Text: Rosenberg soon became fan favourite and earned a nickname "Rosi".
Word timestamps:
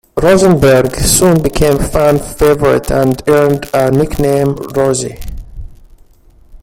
Rosenberg 0.19 0.95
soon 0.95 1.43
became 1.43 1.77
fan 1.77 2.17
favourite 2.17 2.89
and 2.89 3.21
earned 3.27 3.69
a 3.71 3.91
nickname 3.91 4.55
"Rosi". 4.73 5.19